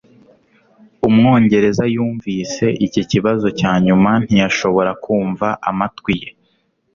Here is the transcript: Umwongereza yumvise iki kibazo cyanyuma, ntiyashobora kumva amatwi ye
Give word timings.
Umwongereza 1.07 1.83
yumvise 1.95 2.65
iki 2.85 3.01
kibazo 3.11 3.47
cyanyuma, 3.59 4.11
ntiyashobora 4.25 4.91
kumva 5.03 5.47
amatwi 5.69 6.13
ye 6.21 6.29